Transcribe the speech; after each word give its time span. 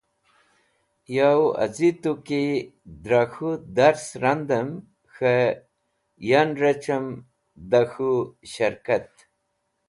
Yow 1.15 1.41
az̃i 1.63 1.89
tu 2.01 2.11
ki 2.27 2.43
dra 3.03 3.23
k̃hũ 3.31 3.55
dars 3.75 4.03
randem 4.21 4.69
k̃he 5.13 5.35
yan 6.29 6.49
rec̃hem 6.61 7.05
da 7.69 7.81
k̃hũ 7.91 8.13
sharkat. 8.51 9.09